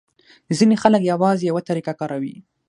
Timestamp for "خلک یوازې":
0.83-1.43